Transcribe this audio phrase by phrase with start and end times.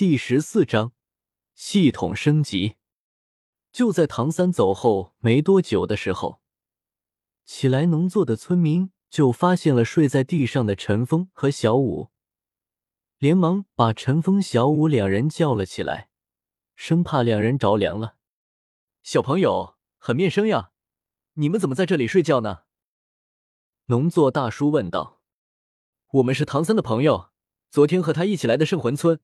[0.00, 0.94] 第十四章
[1.52, 2.76] 系统升级。
[3.70, 6.40] 就在唐三走后没多久的时候，
[7.44, 12.08] 起来农作的村民就发现了睡在地上的陈峰和小五，
[13.18, 16.08] 连忙把陈峰、小五两人叫了起来，
[16.74, 18.16] 生怕两人着凉了。
[19.02, 20.70] 小朋友，很面生呀，
[21.34, 22.60] 你们怎么在这里睡觉呢？
[23.88, 25.20] 农作大叔问道。
[26.12, 27.32] 我们是唐三的朋友，
[27.68, 29.20] 昨天和他一起来的圣魂村。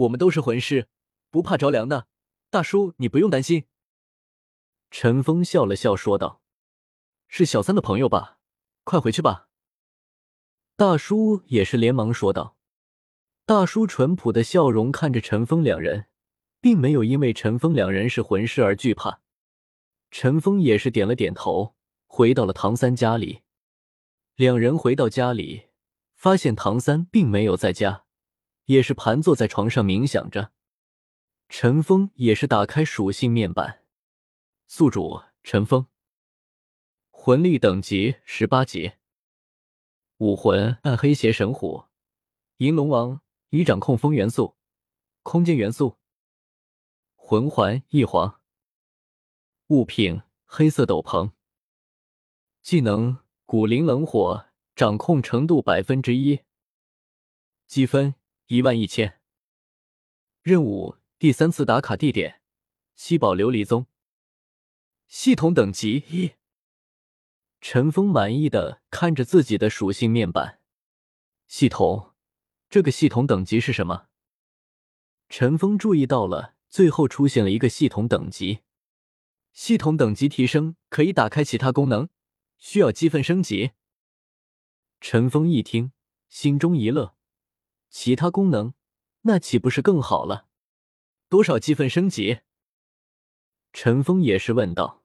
[0.00, 0.88] 我们都是魂师，
[1.30, 2.06] 不怕着凉的。
[2.48, 3.64] 大叔，你不用担心。
[4.90, 6.40] 陈峰笑了笑说道
[7.28, 8.38] ：“是小三的朋友吧？
[8.84, 9.48] 快回去吧。”
[10.76, 12.56] 大叔也是连忙说道。
[13.44, 16.06] 大叔淳朴的笑容看着陈峰两人，
[16.60, 19.20] 并没有因为陈峰两人是魂师而惧怕。
[20.10, 21.74] 陈峰也是点了点头，
[22.06, 23.42] 回到了唐三家里。
[24.36, 25.66] 两人回到家里，
[26.14, 28.06] 发现唐三并没有在家。
[28.70, 30.52] 也是盘坐在床上冥想着，
[31.48, 33.84] 陈峰也是打开属性面板，
[34.68, 35.88] 宿主陈峰，
[37.10, 38.92] 魂力等级十八级，
[40.18, 41.86] 武魂暗黑邪神虎，
[42.58, 44.56] 银龙王已掌控风元素、
[45.24, 45.98] 空间元素，
[47.16, 48.40] 魂环一黄，
[49.66, 51.32] 物品黑色斗篷，
[52.62, 56.42] 技能古灵冷火，掌控程度百分之一，
[57.66, 58.14] 积分。
[58.50, 59.20] 一万一千。
[60.42, 62.42] 任务第三次打卡地点：
[62.96, 63.86] 七宝琉璃宗。
[65.06, 66.32] 系统等级一。
[67.60, 70.60] 陈峰满意的看着自己的属性面板。
[71.46, 72.12] 系统，
[72.68, 74.08] 这个系统等级是什么？
[75.28, 78.62] 陈峰注意到了，最后出现了一个系统等级。
[79.52, 82.08] 系统等级提升可以打开其他功能，
[82.58, 83.70] 需要积分升级。
[85.00, 85.92] 陈峰一听，
[86.28, 87.14] 心中一乐。
[87.90, 88.72] 其他功能，
[89.22, 90.46] 那岂不是更好了？
[91.28, 92.38] 多少积分升级？
[93.72, 95.02] 陈峰也是问道。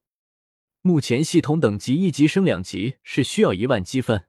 [0.81, 4.27] 目前系统等级一级升两级是需要一万积分。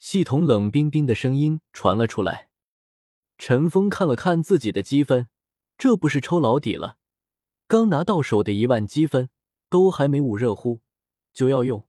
[0.00, 2.50] 系统冷冰冰的声音传了出来。
[3.38, 5.28] 陈峰看了看自己的积分，
[5.78, 6.98] 这不是抽老底了？
[7.68, 9.30] 刚拿到手的一万积分
[9.68, 10.80] 都还没捂热乎，
[11.32, 11.86] 就要用。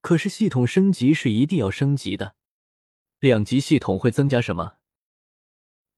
[0.00, 2.36] 可是系统升级是一定要升级的。
[3.20, 4.76] 两级系统会增加什么？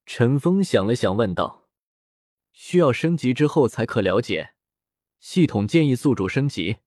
[0.06, 1.68] 陈峰想了想，问道
[2.52, 4.54] ：“需要升级之后才可了解。
[5.18, 6.78] 系统建议宿主升级。”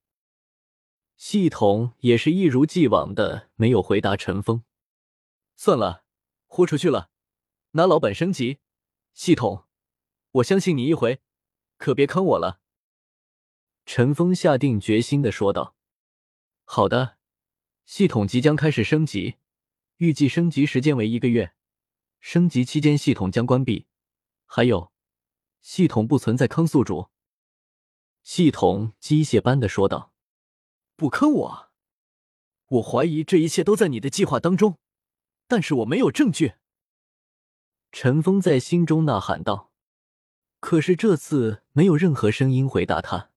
[1.16, 4.64] 系统也是一如既往的没有回答陈峰。
[5.54, 6.04] 算了，
[6.46, 7.10] 豁出去了，
[7.72, 8.58] 拿老本升级。
[9.12, 9.66] 系统，
[10.32, 11.20] 我相信你一回，
[11.76, 12.60] 可别坑我了。
[13.86, 15.76] 陈峰下定决心的说道
[16.64, 17.18] ：“好的，
[17.86, 19.36] 系统即将开始升级。”
[19.98, 21.54] 预计升级时间为一个月，
[22.20, 23.86] 升级期间系统将关闭。
[24.46, 24.92] 还有，
[25.60, 27.08] 系统不存在坑宿主。
[28.22, 30.12] 系统机械般的说道
[30.96, 31.70] ：“不坑我？
[32.66, 34.78] 我怀疑这一切都在你的计划当中，
[35.46, 36.54] 但是我没有证据。”
[37.92, 39.70] 陈峰在心中呐喊道。
[40.58, 43.30] 可是这次没有任何声音回答他。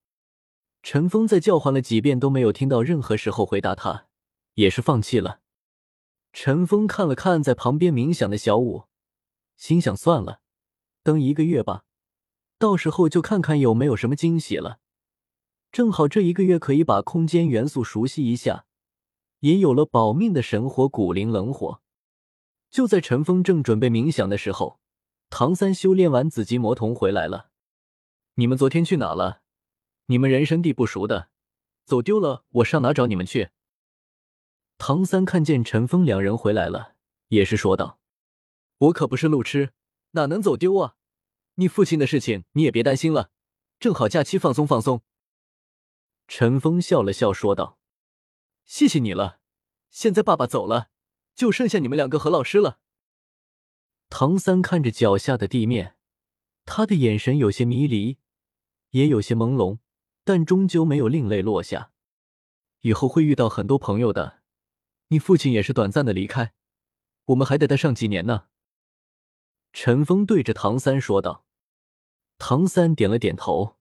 [0.81, 4.07] 陈峰在叫唤了几遍都没有听到任何时候回答他，
[4.53, 5.41] 也是放弃了。
[6.39, 8.83] 陈峰看了看在旁边冥想的小五，
[9.55, 10.39] 心想：算了，
[11.01, 11.83] 等一个月吧，
[12.59, 14.77] 到时候就看看有没有什么惊喜了。
[15.71, 18.67] 正好这一个月可以把空间元素熟悉一下，
[19.39, 21.81] 也有了保命的神火——古灵冷火。
[22.69, 24.79] 就在陈峰正准备冥想的时候，
[25.31, 27.49] 唐三修炼完紫极魔瞳回来了。
[28.35, 29.41] 你们昨天去哪了？
[30.05, 31.29] 你们人生地不熟的，
[31.83, 33.49] 走丢了，我上哪找你们去？
[34.77, 36.95] 唐三看见陈峰两人回来了，
[37.29, 37.99] 也是说道
[38.77, 39.73] ：“我可不是路痴，
[40.11, 40.95] 哪能走丢啊？
[41.55, 43.31] 你父亲的事情你也别担心了，
[43.79, 45.01] 正好假期放松放松。”
[46.27, 47.79] 陈峰笑了笑说道
[48.65, 49.39] ：“谢谢你了，
[49.89, 50.89] 现在爸爸走了，
[51.33, 52.79] 就剩下你们两个和老师了。”
[54.09, 55.95] 唐三看着脚下的地面，
[56.65, 58.19] 他的眼神有些迷离，
[58.91, 59.79] 也有些朦胧，
[60.23, 61.91] 但终究没有另泪落下。
[62.81, 64.36] 以后会遇到很多朋友的。
[65.09, 66.53] 你父亲也是短暂的离开，
[67.25, 68.47] 我们还得待上几年呢。”
[69.73, 71.45] 陈峰对着唐三说道。
[72.39, 73.77] 唐三点了点头，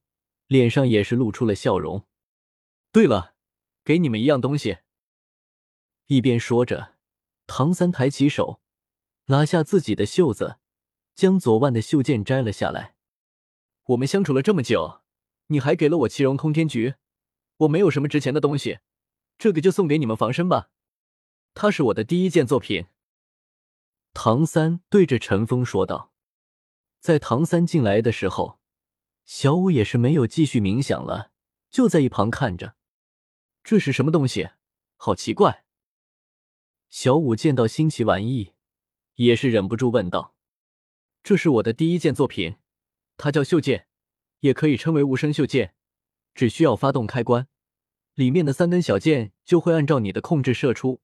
[0.46, 2.06] 脸上也是露出了笑容。
[2.90, 3.34] 对了，
[3.84, 4.78] 给你们一样东西。
[6.06, 6.94] 一边说着，
[7.46, 8.62] 唐三抬起手，
[9.26, 10.56] 拉下自己的袖子，
[11.14, 12.94] 将左腕的袖剑摘了下来。
[13.88, 15.02] 我们相处了这么久，
[15.48, 16.94] 你还给了我七荣通天局，
[17.58, 18.78] 我没有什么值钱的东西，
[19.36, 20.70] 这个就送给你们防身吧。
[21.58, 22.84] 它是我的第一件作品。
[24.12, 26.12] 唐三对着陈峰说道
[27.00, 28.60] ：“在唐三进来的时候，
[29.24, 31.32] 小五也是没有继续冥想了，
[31.70, 32.76] 就在一旁看着。
[33.64, 34.50] 这是什么东西？
[34.96, 35.64] 好奇怪！
[36.90, 38.52] 小五见到新奇玩意，
[39.14, 40.34] 也是忍不住问道
[41.24, 42.56] ：“这是我的第一件作品，
[43.16, 43.88] 它叫袖剑，
[44.40, 45.74] 也可以称为无声袖剑。
[46.34, 47.48] 只需要发动开关，
[48.12, 51.00] 里面的三根小剑就会按照你的控制射出，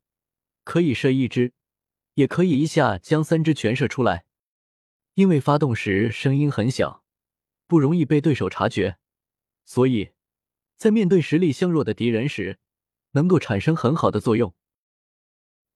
[0.65, 1.53] 可以射一支，
[2.15, 4.25] 也可以一下将三支全射出来。
[5.15, 7.05] 因为发动时声音很小，
[7.67, 8.99] 不容易被对手察觉，
[9.65, 10.13] 所以
[10.77, 12.59] 在面对实力相弱的敌人时，
[13.11, 14.55] 能够产生很好的作用。”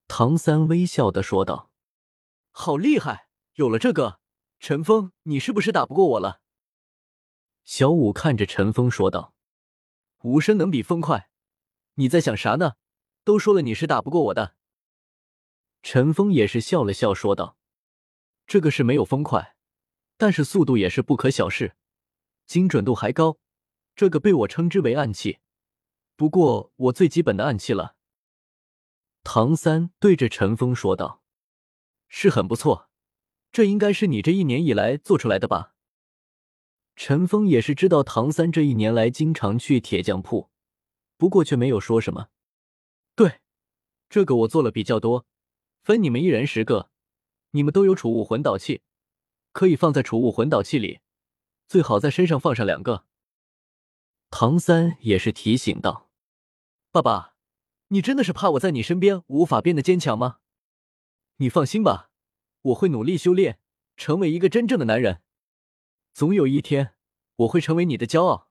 [0.08, 1.70] 唐三微笑的说道
[2.50, 3.28] ：“好厉害！
[3.54, 4.20] 有了这个，
[4.60, 6.40] 陈峰，你是不是打不过我了？”
[7.64, 9.34] 小五看着陈峰说道
[10.22, 11.30] ：“无声能比风快，
[11.94, 12.74] 你在想啥呢？
[13.24, 14.54] 都说了你是打不过我的。”
[15.82, 17.56] 陈峰也是笑了笑说道
[18.46, 19.56] ：“这个是没有风快，
[20.16, 21.76] 但是速度也是不可小视，
[22.46, 23.38] 精准度还高，
[23.94, 25.38] 这个被我称之为暗器。
[26.16, 27.96] 不过我最基本的暗器了。”
[29.22, 31.22] 唐三对着陈峰说道
[32.08, 32.88] ：“是很不错，
[33.50, 35.74] 这应该是你这一年以来做出来的吧？”
[36.94, 40.48] 陈峰也是知道唐三这一年来经常去铁匠铺，
[41.18, 42.28] 不过却没有说什么。
[43.14, 43.40] 对，
[44.08, 45.26] 这个我做了比较多，
[45.86, 46.90] 分你们一人十个。
[47.52, 48.82] 你们都有储物魂导器，
[49.52, 50.98] 可以放在储物魂导器里，
[51.68, 53.04] 最好在身上放上两个。
[54.28, 56.10] 唐三也是提醒道
[56.90, 57.34] ：“爸爸。”
[57.90, 60.38] 你真的是怕我在你身边无法变得坚强吗？
[61.36, 62.10] 你放心吧，
[62.62, 63.60] 我会努力修炼，
[63.96, 65.22] 成为一个真正的男人。
[66.12, 66.96] 总有一天，
[67.36, 68.50] 我会成为你的骄傲。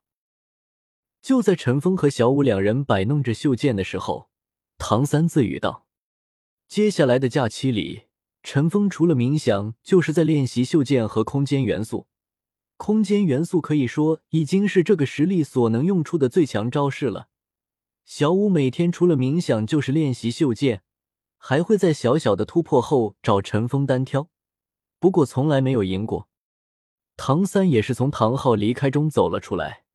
[1.21, 4.29] 就在陈峰和小舞两人摆弄着袖剑的时候，
[4.77, 5.84] 唐三自语道
[6.67, 8.03] ：“接下来的假期里，
[8.44, 12.07] 陈峰除了冥想，就是在练习袖剑和空间元素。
[12.77, 17.29] 空间元素可以说已经是这个实力所能用出的最强招式了。”
[18.03, 20.83] 小五每天除了冥想就是练习袖剑，
[21.38, 24.29] 还会在小小的突破后找陈峰单挑，
[25.00, 26.27] 不过从来没有赢过。
[27.15, 29.85] 唐三也是从唐昊离开中走了出来，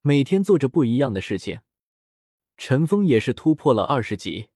[0.00, 1.60] 每天做着不一样的事情。
[2.56, 4.48] 陈峰也是突破了二十级，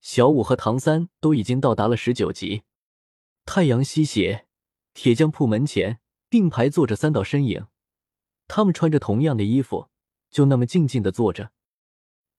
[0.00, 2.62] 小五和唐三都已经到达了十九级。
[3.44, 4.46] 太阳西斜，
[4.94, 7.66] 铁匠铺门前并排坐着三道身影，
[8.46, 9.88] 他们穿着同样的衣服，
[10.30, 11.52] 就那么静静的坐着。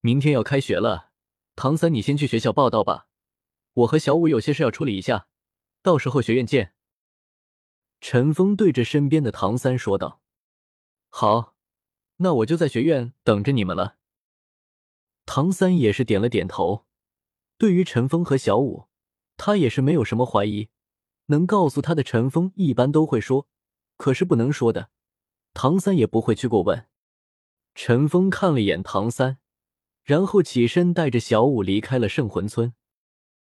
[0.01, 1.11] 明天要开学了，
[1.56, 3.07] 唐三，你先去学校报道吧。
[3.73, 5.27] 我和小五有些事要处理一下，
[5.81, 6.73] 到时候学院见。
[8.01, 10.21] 陈峰对着身边的唐三说道
[11.09, 11.56] ：“好，
[12.17, 13.97] 那我就在学院等着你们了。”
[15.25, 16.85] 唐三也是点了点头。
[17.59, 18.88] 对于陈峰和小舞，
[19.38, 20.69] 他也是没有什么怀疑。
[21.27, 23.47] 能告诉他的陈峰一般都会说，
[23.97, 24.89] 可是不能说的，
[25.53, 26.88] 唐三也不会去过问。
[27.75, 29.38] 陈峰看了眼唐三。
[30.03, 32.73] 然后起身，带着小舞离开了圣魂村。